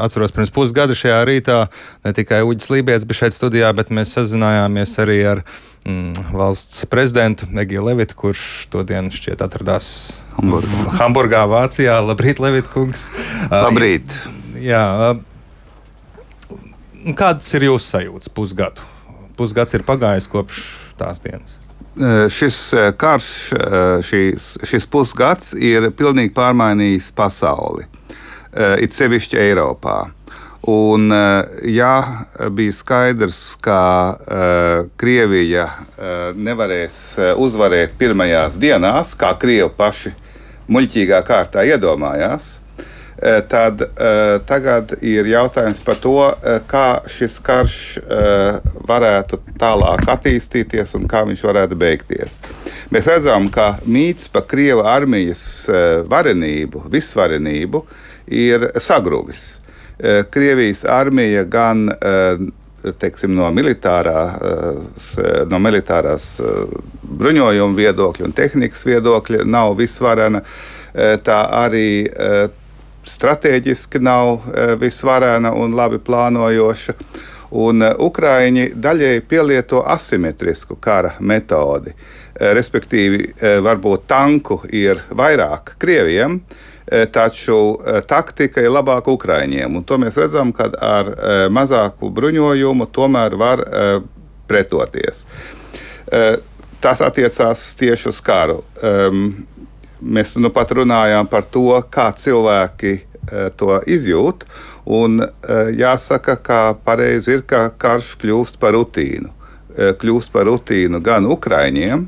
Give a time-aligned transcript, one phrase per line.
[0.00, 1.58] Atceros, pirms pusgada šajā rītā
[2.04, 5.42] ne tikai Uģis Lībijams bija šeit studijā, bet mēs sazinājāmies arī ar
[5.84, 9.88] mm, valsts prezidentu Egiju Levitu, kurš todien šķiet atradās
[10.38, 11.98] Hamburgā, Hamburgā Vācijā.
[12.06, 13.10] Labrīt, Levita kungs!
[13.52, 14.16] Labrīt!
[14.62, 14.84] Jā,
[17.18, 18.88] kādas ir jūsu sajūtas pusgadu?
[19.36, 20.62] Pusgads ir pagājis kopš
[21.00, 21.58] tās dienas.
[22.32, 22.58] Šis
[22.96, 23.26] karš,
[24.08, 27.84] šis, šis pusgads ir pilnīgi pārmainījis pasauli.
[28.52, 30.10] Eh, it sevišķi Eiropā.
[30.68, 31.94] Un, eh, ja
[32.52, 33.78] bija skaidrs, ka
[34.12, 36.98] uh, Krievija uh, nevarēs
[37.40, 40.12] uzvarēt pirmajās dienās, kā Krievi paši
[40.68, 43.82] muļķīgā kārtā iedomājās, uh, tad
[44.46, 46.14] tagad ir jautājums par to,
[46.68, 47.76] kā šis karš
[48.88, 52.40] varētu tālāk attīstīties un kā viņš varētu beigties.
[52.92, 55.44] Mēs redzam, ka mīts par Krievijas armijas
[56.10, 59.62] varenību, visvarenību, uh, ir sagruvis.
[60.02, 62.38] Eh, Krievijas armija gan eh,
[62.98, 66.40] teiksim, no, militārā, eh, no militārās
[67.02, 70.42] bruņojuma viedokļa un tehnikas viedokļa nav visvarena.
[70.92, 72.04] Tā arī
[73.08, 74.42] strateģiski nav
[74.80, 76.94] visvarena un labi plānojoša.
[77.56, 81.94] Un Ukrāņi daļēji pielieto asimetrisku kara metodi.
[82.36, 83.30] Respektīvi,
[83.64, 86.71] varbūt tanku ir vairāk Krievijam, uh,
[87.12, 89.78] taču e, taktika ir labāka Ukraiņiem.
[89.88, 93.64] To mēs redzam, ka ar e, mazāku bruņojumu tomēr var
[94.50, 95.24] pretoties.
[96.82, 98.58] Tas attiecās tieši uz karu.
[100.02, 102.92] Mēs nu pat runājām par to, kā cilvēki
[103.56, 104.44] to izjūt.
[104.84, 105.22] Un
[105.78, 109.30] jāsaka, ka pareizi ir, ka karš kļūst par rutīnu.
[110.02, 112.04] Kļūst par rutīnu gan Ukraiņiem,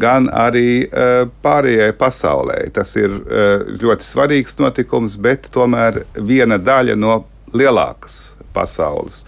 [0.00, 2.60] gan arī uh, pārējai pasaulē.
[2.74, 7.22] Tas ir uh, ļoti svarīgs notikums, bet tomēr viena daļa no
[7.54, 9.24] lielākas pasaules.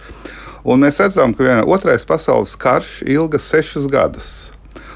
[0.61, 4.31] Un mēs redzam, ka viena, otrais pasaules karš ilga sešus gadus.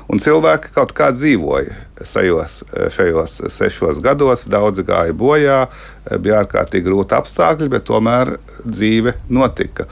[0.05, 1.73] Un cilvēki kaut kā dzīvoja
[2.05, 2.59] šajos,
[2.94, 4.45] šajos sešos gados.
[4.51, 5.63] Daudzi gāja bojā,
[6.21, 9.88] bija ārkārtīgi grūti apstākļi, bet tomēr dzīve notika.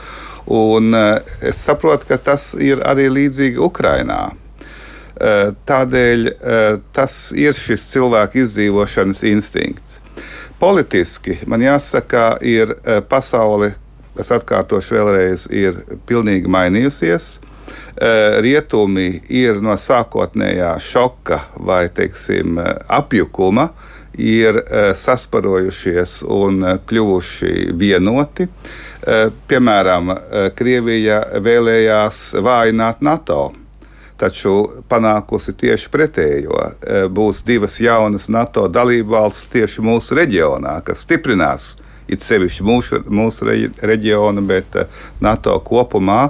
[0.54, 4.22] Un es saprotu, ka tas ir arī līdzīgi Ukrajinā.
[5.14, 10.00] Eh, tādēļ eh, tas ir šis cilvēka izdzīvošanas instinkts.
[10.58, 13.76] Politiski man jāsaka, ir eh, pasaule,
[14.18, 17.36] es atkārtošu vēlreiz, ir pilnīgi mainījusies.
[18.44, 22.58] Rietumi ir no sākotnējā šoka vai teiksim,
[22.90, 23.68] apjukuma,
[24.18, 24.58] ir
[24.98, 28.50] sasparojušies un kļuvuši vienoti.
[29.48, 30.14] Piemēram,
[30.58, 33.44] Krievija vēlējās vājināt NATO
[34.24, 34.56] taču
[34.90, 36.60] panākusi tieši pretējo.
[36.64, 41.74] E, būs divas jaunas NATO dalībvalstis tieši mūsu reģionā, kas stiprinās
[42.12, 43.48] it sevišķi mūsu, mūsu
[43.84, 44.88] reģionu, bet e,
[45.24, 46.28] NATO kopumā.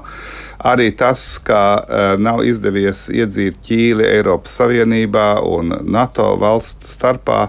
[0.63, 7.41] Arī tas, ka uh, nav izdevies iedzīt ķīli Eiropas Savienībā un NATO valstu starpā,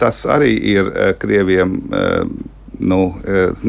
[0.00, 0.90] tas arī ir
[1.22, 1.76] Krieviem
[2.78, 3.14] nu,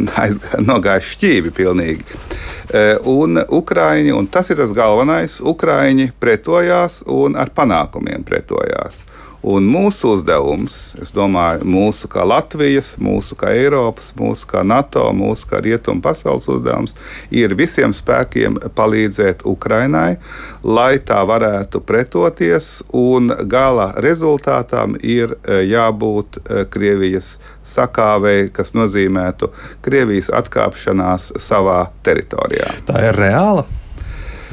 [0.72, 2.22] nogājuši šķīvi pilnīgi.
[2.68, 9.06] Eh, un Ukraiņi, un tas ir tas galvenais, Ukraiņi pretojās un ar panākumiem pretojās.
[9.46, 15.48] Un mūsu uzdevums, es domāju, mūsu kā Latvijas, mūsu kā Eiropas, mūsu kā NATO, mūsu
[15.52, 16.96] kā Rietumu pasaules uzdevums
[17.30, 20.18] ir visiem spēkiem palīdzēt Ukrainai,
[20.66, 27.38] lai tā varētu pretoties, un gala rezultātam ir e, jābūt e, Krievijas
[27.68, 29.52] sakāvei, kas nozīmētu
[29.86, 32.72] Krievijas atkāpšanās savā teritorijā.
[32.90, 33.68] Tā ir reāla.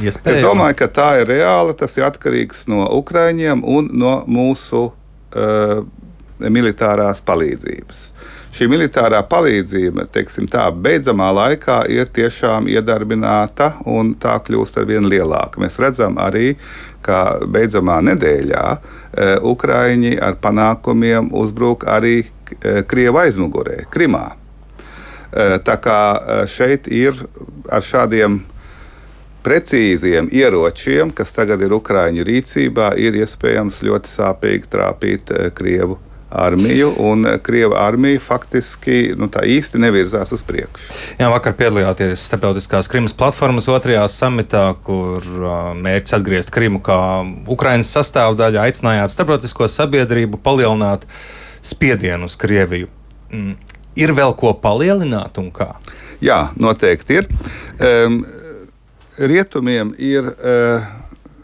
[0.02, 0.38] Iespējami.
[0.40, 1.74] Es domāju, ka tā ir reāla.
[1.78, 5.84] Tas ir atkarīgs no Ukraiņiem un no mūsu uh,
[6.42, 8.08] militārās palīdzības.
[8.54, 15.08] Šī militārā palīdzība, teiksim, tā beidzamā laikā ir tiešām iedarbināta un tā kļūst ar vien
[15.10, 15.62] lielāka.
[15.62, 16.54] Mēs redzam arī,
[17.02, 18.80] ka beidzamā nedēļā uh,
[19.54, 24.32] Ukraiņi ar panākumiem uzbruk arī uh, Krievijas aizmugurē, Krimā.
[25.34, 26.00] Tā kā
[26.46, 27.16] šeit ir
[27.66, 28.36] ar šādiem
[29.44, 35.98] precīziem ieročiem, kas tagad ir Ukrāņu rīcībā, ir iespējams ļoti sāpīgi trāpīt eh, Krievu
[36.34, 40.88] armiju, un eh, Krievija armija faktiski nu, tā īsti nevirzās uz priekšu.
[41.20, 45.24] Jā, vakar piedalījāties Startautiskās Krimas platformas otrajā samitā, kur
[45.78, 46.98] mērķis atgriezt Krimu kā
[47.54, 51.06] Ukraiņas sastāvdaļu, aicinājāt starptautisko sabiedrību palielināt
[51.64, 52.90] spiedienu uz Krieviju.
[53.32, 53.54] Mm.
[53.94, 55.76] Ir vēl ko palielināt un kā?
[56.24, 57.28] Jā, noteikti ir.
[57.78, 58.24] Um,
[59.18, 60.84] rietumiem ir uh,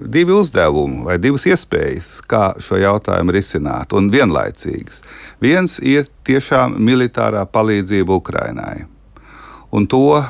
[0.00, 5.02] divi uzdevumi vai divas iespējas, kā šo jautājumu risināt, un vienlaicīgas.
[5.42, 8.86] Viens ir tiešām militārā palīdzība Ukrainai.
[9.70, 10.24] Un to uh,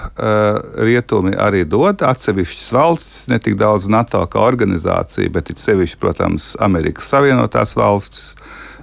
[0.77, 2.03] rietumi arī dod.
[2.05, 8.35] Atsevišķas valstis, ne tik daudz NATO kā organizācija, bet it sevišķi, protams, Amerikas Savienotās valstis,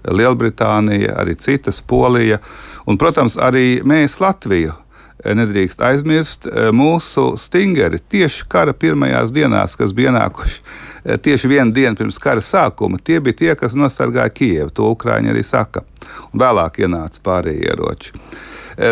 [0.08, 2.40] Lielbritānija, arī citas, Polija
[2.88, 4.74] un, protams, arī mēs Latviju
[5.26, 11.74] nedrīkst aizmirst e, mūsu stingeri tieši kara pirmajās dienās, kas bija ienākuši e, tieši vienu
[11.74, 13.00] dienu pirms kara sākuma.
[13.04, 14.74] Tie bija tie, kas nosargāja Kijevu.
[14.78, 15.84] To Ukrāņi arī saka.
[16.32, 18.14] Un vēlāk ienāca pārējie ieroči.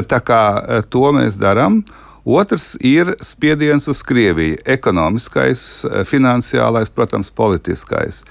[0.09, 0.41] Tā kā
[0.89, 1.83] to mēs darām.
[2.25, 8.23] Otrs ir spiediens uz Krieviju- ekonomiskais, finansiālais, protams, politiskais.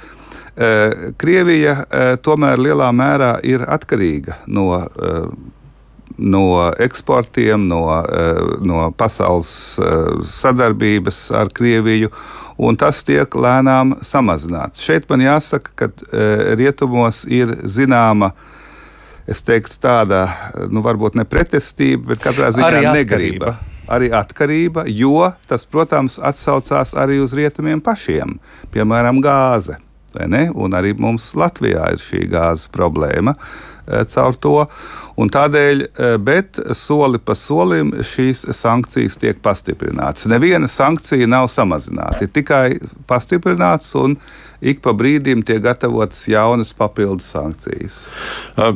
[1.16, 1.76] Krievija
[2.22, 4.82] tomēr lielā mērā ir atkarīga no
[6.16, 12.10] no eksportiem, no, eh, no pasaules eh, sadarbības ar Krieviju.
[12.56, 14.84] Un tas tiek lēnām samazināts.
[14.86, 18.30] Šeit man jāsaka, ka eh, rietumos ir zināma
[19.26, 20.26] es teiktu, tāda,
[20.68, 23.54] nu, varbūt ne pretestība, bet katrā ziņā arī negrība.
[23.94, 28.38] Arī atkarība, jo tas, protams, atsaucās arī uz rietumiem pašiem,
[28.72, 29.76] piemēram, gāze.
[30.14, 33.34] Un arī mums Latvijā ir šī gāzes problēma
[34.08, 34.58] caur to.
[35.20, 40.26] Un tādēļ, eh, bet soli pa solim šīs sankcijas tiek pastiprinātas.
[40.26, 44.16] Neviena sankcija nav samazināta, ir tikai pastiprināts un
[44.64, 47.98] ik pa brīdim tiek gatavotas jaunas papildus sankcijas.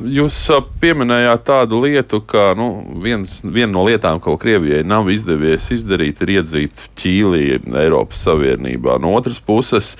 [0.04, 0.36] Jūs
[0.82, 2.68] pieminējāt tādu lietu, ka nu,
[3.04, 7.44] viens, viena no lietām, ko Krievijai nav izdevies izdarīt, ir iedzīt ķīlī
[7.82, 8.98] Eiropas Savienībā.
[9.02, 9.94] No otras puses,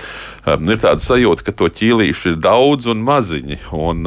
[0.45, 3.61] ir tāda sajūta, ka to ķīlīšu ir daudz un maziņi.
[3.75, 4.05] Un,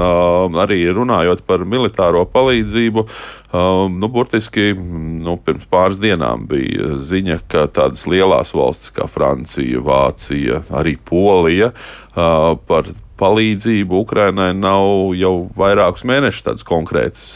[0.62, 3.06] arī runājot par militāro palīdzību,
[3.52, 4.72] nu, burtiski
[5.24, 11.72] nu, pirms pāris dienām bija ziņa, ka tādas lielas valstis kā Francija, Vācija, arī Polija
[12.14, 12.88] par
[13.22, 17.26] palīdzību Ukrainai nav jau vairākus mēnešus tādas konkrētas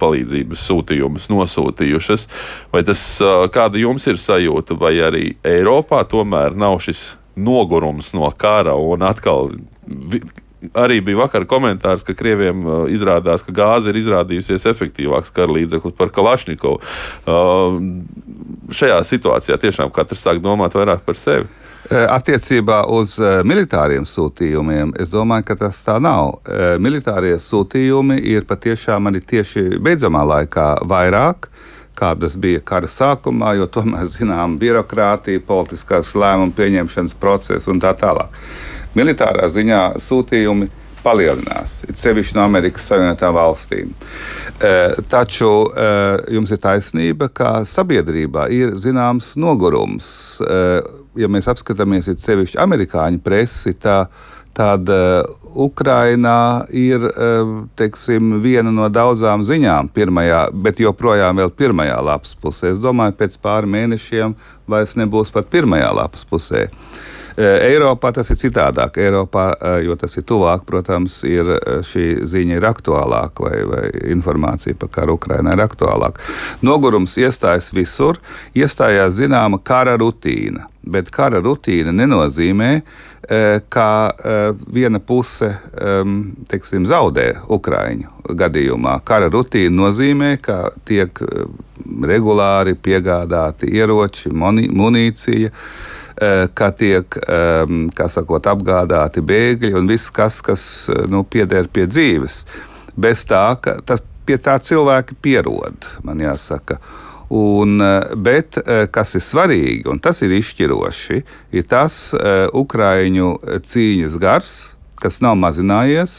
[0.00, 2.28] palīdzības sūtījumus nosūtījušas.
[2.72, 3.02] Vai tas
[3.54, 9.50] kāda jums ir sajūta, vai arī Eiropā tomēr nav šis nogurums no kara un atkal
[10.74, 15.94] arī bija vakar komentārs, ka Krievijam uh, izrādās, ka gāze ir izrādījusies efektīvāks kara līdzeklis
[15.98, 16.80] par Kalašņikovu.
[17.26, 17.78] Uh,
[18.74, 21.46] šajā situācijā tiešām katrs sāk domāt vairāk par sevi.
[21.46, 23.14] Uh, attiecībā uz
[23.46, 26.40] militāriem sūtījumiem, es domāju, ka tas tā nav.
[26.82, 31.50] Militārie sūtījumi ir patiešām arī tieši beidzamā laikā vairāk
[31.96, 38.34] kādas bija kara sākumā, jo tomēr zinām birokrātija, politiskās lēmumu pieņemšanas process un tā tālāk
[38.96, 40.70] militārā ziņā sūtījumi
[41.06, 43.92] palielinās, it sevišķi no Amerikas Savienotām valstīm.
[44.58, 44.70] E,
[45.10, 45.88] taču e,
[46.34, 50.08] jums ir taisnība, ka sabiedrībā ir zināms nogurums.
[50.42, 50.62] E,
[51.20, 54.06] ja mēs apskatāmies it sevišķi amerikāņu presi, tā,
[54.56, 54.88] tad
[55.56, 57.02] Ukrainā ir
[57.76, 62.72] teiksim, viena no daudzām ziņām, pirmajā, bet joprojām vēl pirmajā lapas pusē.
[62.72, 64.36] Es domāju, pēc pāris mēnešiem
[64.68, 66.66] vairs nebūs pat pirmajā lapas pusē.
[66.66, 68.96] Eh, Eiropā tas ir citādāk.
[68.96, 73.90] Eiropā, eh, jo tas ir tuvāk, protams, ir eh, šī ziņa ir aktuālāka vai, vai
[74.14, 76.24] informācija par karu Ukrainā ir aktuālāka.
[76.64, 78.16] Nogurums iestājas visur,
[78.56, 80.70] iestājās zināma kara rutīna.
[80.86, 82.70] Bet kara rutīna nenozīmē,
[83.74, 83.88] ka
[84.70, 85.48] viena puse
[86.46, 89.00] teiksim, zaudē Ukrāņu gadījumā.
[89.02, 91.18] Kara rutīna nozīmē, ka tiek
[92.06, 95.50] regulāri piegādāti ieroči, munīcija
[96.16, 101.84] Eh, ka tiek ehm, sakot, apgādāti bēgļi un viss, kas, kas eh, nu, pieder pie
[101.90, 102.38] dzīves.
[102.96, 106.78] Bez tā, ka tas, pie tā cilvēki pierod, man jāsaka.
[107.28, 108.56] Un, eh, bet
[108.94, 111.20] kas ir svarīgi, un tas ir izšķiroši,
[111.52, 111.98] ir tas
[112.56, 113.34] Ukrāņu
[113.68, 114.56] cīņas gars,
[114.96, 116.16] kas nav mazinājies.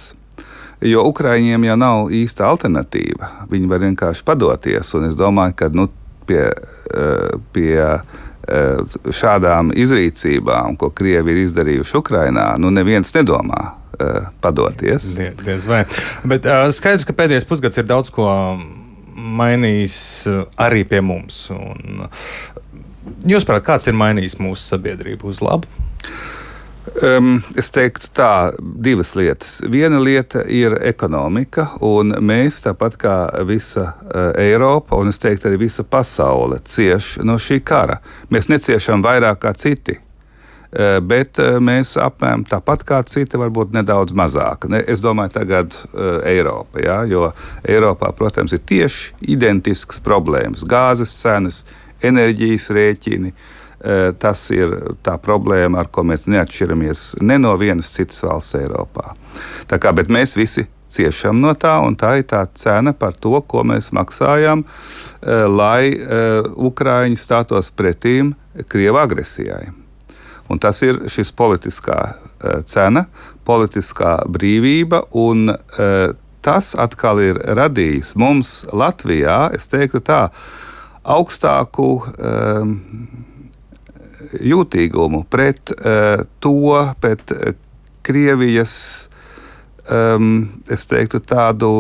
[0.86, 3.50] Jo Ukrāņiem jau nav īsta alternatīva.
[3.50, 4.94] Viņi var vienkārši padoties.
[5.10, 5.90] Es domāju, ka nu,
[6.30, 6.52] pie,
[7.56, 7.82] pie
[8.48, 15.12] šādām izrīcībām, ko Krievi ir izdarījuši Ukrajinā, nu neviens nedomā uh, padoties.
[15.18, 15.84] Die, diez vai.
[16.28, 18.30] Bet uh, skaidrs, ka pēdējais pusgads ir daudz ko
[19.18, 19.98] mainījis
[20.62, 21.48] arī pie mums.
[21.54, 22.06] Un,
[23.28, 25.70] jūs prāt, kāds ir mainījis mūsu sabiedrību uz labu?
[26.96, 28.54] Um, es teiktu, tā
[28.84, 29.58] divas lietas.
[29.72, 33.16] Viena lieta ir ekonomika, un mēs, tāpat kā
[33.48, 38.00] visa uh, Eiropa, un es teiktu arī visa pasaule, cieš no šī kara.
[38.32, 39.98] Mēs neciešam vairāk kā citi.
[40.68, 44.70] Uh, bet uh, mēs apmēram tāpat kā citi, varbūt nedaudz mazāk.
[44.72, 47.30] Ne, es domāju, tagad uh, Eiropa, ja, jo
[47.68, 51.66] Eiropā, protams, ir tieši identiskas problēmas- gāzes cenas,
[52.04, 53.56] enerģijas rēķini, uh,
[54.20, 54.74] Tas ir
[55.06, 59.14] tā problēma, ar ko mēs neatšķiramies ne no vienas citas valsts Eiropā.
[59.70, 63.38] Tā kā, bet mēs visi ciešam no tā, un tā ir tā cena par to,
[63.48, 64.66] ko mēs maksājam,
[65.52, 65.94] lai
[66.70, 68.34] Ukrāņi stātos pretīm
[68.68, 69.64] Krievijas agresijai.
[70.48, 72.00] Un tas ir šis politiskā
[72.68, 73.06] cena,
[73.48, 75.52] politiskā brīvība, un
[76.44, 80.28] tas atkal ir radījis mums Latvijā, es teiktu tā,
[81.08, 82.78] augstāku um,
[84.34, 87.54] jūtīgumu pret uh, to, pret uh,
[88.08, 88.74] Krievijas,
[89.92, 91.72] um, es teiktu, tādu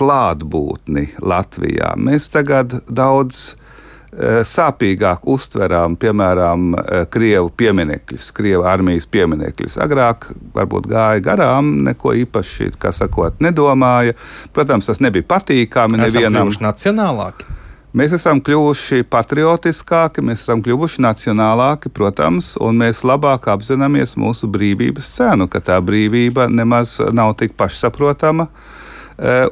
[0.00, 1.92] klātbūtni Latvijā.
[2.00, 6.74] Mēs tagad daudz uh, sāpīgāk uztveram, piemēram,
[7.12, 9.78] krievu pieminekļus, krievu armijas pieminekļus.
[9.84, 14.18] Agrāk varbūt gāja garām, neko īpaši, kā sakot, nedomāja.
[14.56, 16.50] Protams, tas nebija patīkami nevienam.
[16.64, 17.59] Nacionālāki.
[17.90, 25.08] Mēs esam kļuvuši patriotiskāki, mēs esam kļuvuši nacionālāki, protams, un mēs labāk apzināmies mūsu brīvības
[25.16, 28.46] cenu, ka tā brīvība nemaz nav tik pašsaprotama.
[28.46, 28.79] Eh,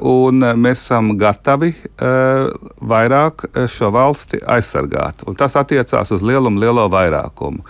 [0.01, 2.49] un mēs esam gatavi eh,
[2.81, 5.21] vairāk šo valsti aizsargāt.
[5.29, 7.65] Un tas attiecās uz lielumu, lielo vairākumu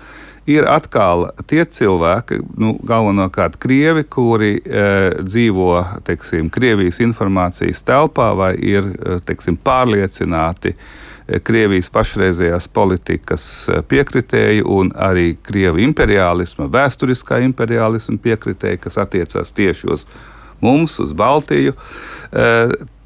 [0.50, 4.88] ir atkal tie cilvēki, nu, galvenokārt krievi, kuri e,
[5.22, 5.75] dzīvo
[6.08, 8.89] teiksim, Krievijas informācijas telpā vai ir
[9.27, 10.75] teiksim, pārliecināti.
[11.46, 13.44] Krievijas pašreizējās politikas
[13.91, 20.08] piekritēji un arī krievu imperiālisma, vēsturiskā imperiālisma piekritēji, kas attiecās tieši uz
[20.65, 21.75] mums, uz Baltiju.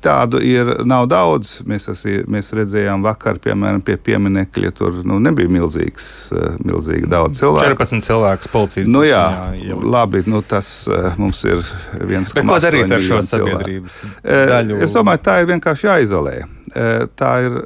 [0.03, 1.61] Tādu ir nav daudz.
[1.67, 4.71] Mēs, esi, mēs redzējām vakar, piemēram, pie pieminiekļa.
[4.75, 7.69] Tur nu, nebija milzīgs, eh, milzīgi daudz cilvēku.
[7.71, 9.23] 14 cilvēku policijas nu, jā,
[9.55, 11.63] jā, labi, nu, tas eh, mums ir
[12.01, 12.43] viens no.
[12.51, 14.81] Ko darīt ar šo sabiedrības daļu?
[14.83, 16.35] Es domāju, tā ir vienkārši jāizolē.
[16.73, 17.57] Tā ir,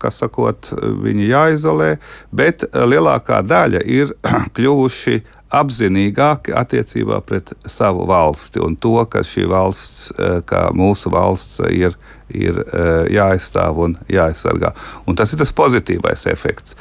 [0.00, 0.70] kas sakot,
[1.04, 1.90] viņi jāizolē,
[2.32, 4.14] bet lielākā daļa ir
[4.56, 5.18] kļuvuši
[5.54, 11.94] apzinīgāki attiecībā pret savu valsti un to, ka šī valsts, eh, kā mūsu valsts, ir,
[12.28, 14.72] ir eh, jāaizstāv un jāaizsargā.
[15.06, 16.76] Un tas ir tas pozitīvais efekts.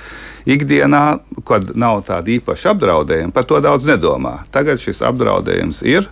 [0.45, 4.39] Ikdienā, kad nav tāda īpaša apdraudējuma, par to daudz nedomā.
[4.51, 6.09] Tagad šis apdraudējums ir.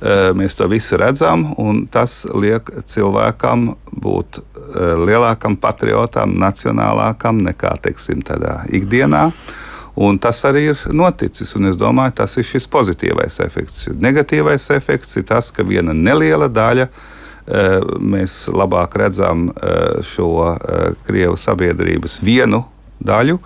[0.00, 8.20] Eh, mēs to visi redzam, un tas liek cilvēkam būt lielākam patriotam, nacionālākam nekā teiksim,
[8.22, 9.24] tādā ikdienā.
[9.26, 9.56] Uh,
[9.98, 11.54] Un tas arī ir noticis.
[11.56, 13.88] Es domāju, tas ir šis pozitīvais efekts.
[13.90, 20.94] Negatīvais efekts ir tas, ka viena neliela daļa eh, mēs labāk redzam eh, šo eh,
[21.06, 22.64] krievu sabiedrības vienu
[23.00, 23.40] daļu,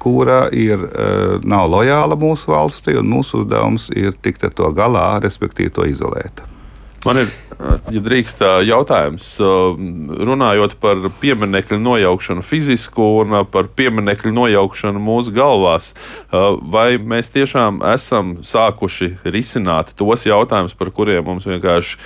[0.00, 0.80] kura ir,
[1.44, 6.40] nav lojāla mūsu valstī, un mūsu uzdevums ir tikt ar to galā, respektīvi to izolēt.
[7.06, 7.28] Man ir,
[7.94, 9.26] ja drīkst, jautājums,
[10.26, 15.92] runājot par pieminiektu nojaukšanu fizisku un par pieminiektu nojaukšanu mūsu galvās.
[16.32, 22.00] Vai mēs tiešām esam sākuši risināt tos jautājumus, par kuriem mums vienkārši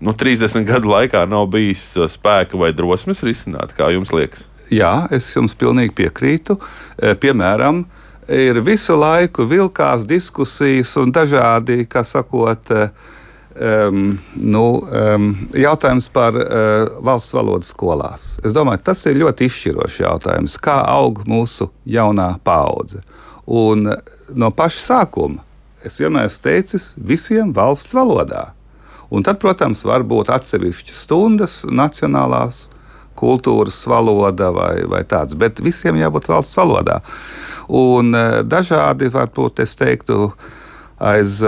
[0.00, 3.76] nu, 30 gadu laikā nav bijis spēka vai drosmes risināt?
[3.76, 4.46] Kā jums liekas?
[4.72, 6.56] Jā, es jums pilnīgi piekrītu.
[7.20, 7.84] Piemēram,
[8.32, 13.12] ir visu laiku vilkās diskusijas un dažādi, kā sakot, uh,
[13.56, 18.24] Um, nu, um, jautājums par uh, valsts valodas skolās.
[18.44, 20.58] Es domāju, tas ir ļoti izšķirošs jautājums.
[20.60, 23.00] Kā aug mūsu jaunā paudze?
[23.48, 23.88] Un
[24.36, 25.40] no paša sākuma
[25.86, 28.50] es vienmēr esmu teicis, visiem valsts valodā.
[29.08, 32.66] Un tad, protams, var būt atsevišķas stundas nacionālās
[33.16, 37.00] kultūras valoda vai, vai tāds, bet visiem jābūt valsts valodā.
[37.72, 40.34] Un uh, dažādi, varbūt es teiktu,
[41.00, 41.40] aiz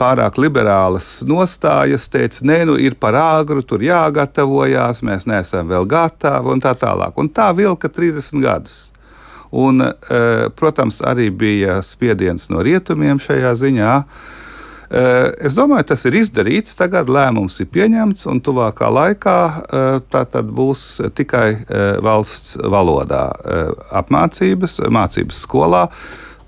[0.00, 6.52] pārāk liberālas nostājas, teica, nē, nu ir par āgru, tur jāgatavojās, mēs neesam vēl gatavi
[6.52, 7.16] un tā tālāk.
[7.16, 8.76] Un tā vilka 30 gadus.
[9.50, 13.92] Un, eh, protams, arī bija spiediens no rietumiem šajā ziņā.
[14.88, 20.42] Eh, es domāju, tas ir izdarīts, tagad lēmums ir pieņemts, un tuvākā laikā eh, tā
[20.42, 21.66] būs tikai
[22.02, 23.32] valsts valodā
[23.90, 25.88] apmācības, mācības skolā.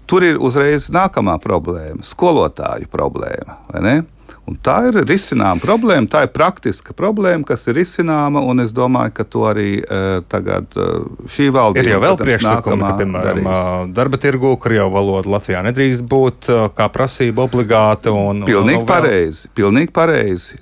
[0.09, 3.59] Tur ir uzreiz nākamā problēma- skolotāju problēma.
[4.49, 8.41] Un tā ir risināma problēma, tā ir praktiska problēma, kas ir risināma.
[8.65, 12.95] Es domāju, ka to arī uh, tagad uh, šī valdība ir jau vēl priekšlikumi, ka,
[13.03, 13.93] piemēram, darīs.
[13.99, 16.49] darba tirgu krievu valoda Latvijā nedrīkst būt
[16.79, 18.15] kā prasība obligāta.
[18.17, 20.57] Un, pilnīgi un, pareizi, pilnīgi pareizi.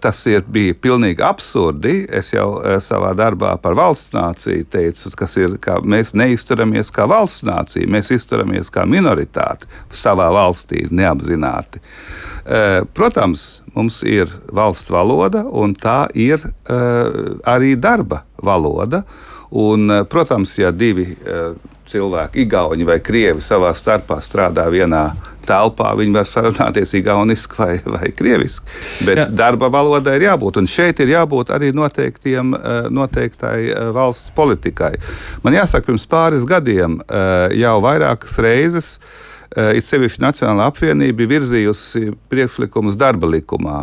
[0.00, 2.06] Tas ir, bija pilnīgi absurdi.
[2.08, 5.12] Es jau savā darbā par valsts nāciju teicu,
[5.60, 11.82] ka mēs neizturamies kā valsts nācija, mēs izturamies kā minoritāte savā valstī neapzināti.
[12.96, 16.38] Protams, Protams, mums ir valsts valoda, un tā ir
[17.44, 19.02] arī darba valoda.
[19.50, 21.16] Un, protams, ja divi
[21.92, 25.06] cilvēki, Igauni vai Krievi, savā starpā strādā vienā
[25.48, 28.68] telpā, viņi var sarunāties igauniski vai, vai krieviski.
[29.06, 29.28] Bet Jā.
[29.42, 34.94] darba valodai ir jābūt, un šeit ir jābūt arī eh, noteiktai eh, valsts politikai.
[35.44, 38.98] Man jāsaka, pirms pāris gadiem eh, jau vairākas reizes.
[39.48, 43.78] It sevišķi Nacionāla apvienība virzījusi priekšlikumus darba likumā.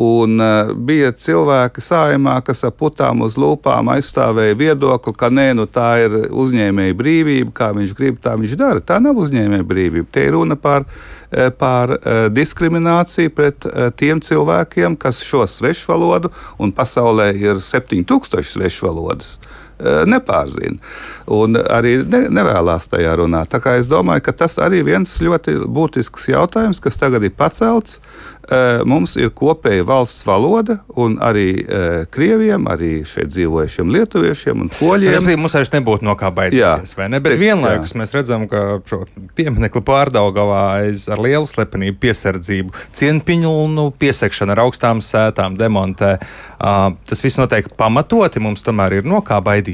[0.00, 5.68] Un uh, bija cilvēki sājumā, kas ar putām uz lūpām aizstāvēja viedokli, ka nē, nu,
[5.70, 8.82] tā ir uzņēmēja brīvība, kā viņš grib, tā viņš dara.
[8.82, 10.10] Tā nav uzņēmēja brīvība.
[10.10, 10.88] Te ir runa par,
[11.30, 17.62] eh, par uh, diskrimināciju pret uh, tiem cilvēkiem, kas šo svešu valodu, un pasaulē ir
[17.62, 19.36] 7000 svešu valodas.
[19.38, 19.63] Uh,
[20.08, 20.78] nepārzina.
[21.34, 23.52] Un arī ne, nevēlas tajā runāt.
[23.54, 28.00] Tā kā es domāju, ka tas arī viens ļoti būtisks jautājums, kas tagad ir pacelts.
[28.84, 31.64] Mums ir kopēja valsts valoda, un arī
[32.12, 35.16] krieviem, arī šeit dzīvojušiem lietuviešiem un poļiem.
[35.16, 37.22] Tas mums vairs nebūtu no kā baidīties, jā, vai ne?
[37.24, 38.02] Bet vienlaikus jā.
[38.02, 39.04] mēs redzam, ka šo
[39.38, 46.18] pieminiektu pārdaugavā aiz ar lielu slepenību, piesardzību, cienpiņu nu, piesakšanu ar augstām sētām demontē.
[46.60, 49.73] Uh, tas viss notiek pamatoti, mums tomēr ir no kā baidīties.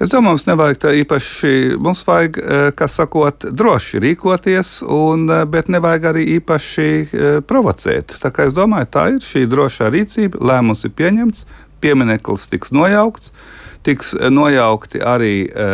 [0.00, 5.44] Es domāju, mums nevajag tā īpaši, mums vajag, eh, kā sakot, droši rīkoties, un, eh,
[5.44, 8.16] bet nevajag arī īpaši eh, provocēt.
[8.22, 11.44] Tā kā es domāju, tā ir šī drošā rīcība, lēmums ir pieņemts,
[11.80, 13.30] piemineklis tiks nojaukts
[13.82, 15.68] tiks nojaukti arī e,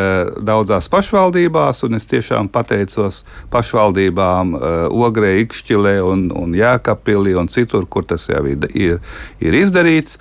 [0.46, 4.60] daudzās pašvaldībās, un es tiešām pateicos pašvaldībām e,
[4.94, 9.00] Ogrē, Ikšķilē un, un Jēkabpilī un citur, kur tas jau ir, ir,
[9.42, 10.20] ir izdarīts.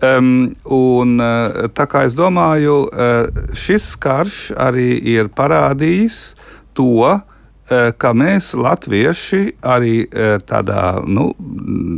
[0.00, 6.20] Um, un, uh, tā kā es domāju, uh, šis karš arī ir parādījis
[6.72, 7.20] to, uh,
[8.00, 10.08] ka mēs, latvieši, arī
[10.48, 11.28] tādā nu,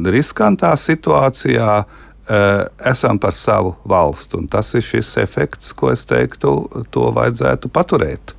[0.04, 1.76] riskantā situācijā
[2.92, 4.42] esam par savu valstu.
[4.42, 6.52] Un tas ir šis efekts, ko es teiktu,
[6.92, 8.34] to vajadzētu paturēt.